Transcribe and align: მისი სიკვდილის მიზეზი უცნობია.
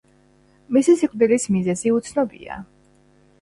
მისი 0.77 0.95
სიკვდილის 1.01 1.45
მიზეზი 1.57 1.93
უცნობია. 1.99 2.59